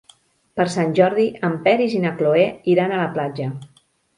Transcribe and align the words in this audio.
Per 0.59 0.65
Sant 0.75 0.95
Jordi 0.99 1.27
en 1.49 1.59
Peris 1.69 1.95
i 1.99 2.01
na 2.07 2.15
Cloè 2.23 2.49
iran 2.77 2.95
a 2.95 2.99
la 3.05 3.09
platja. 3.19 3.51